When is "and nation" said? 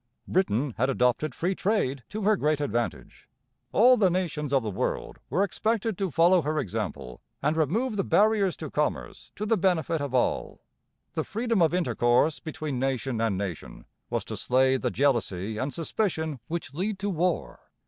13.21-13.85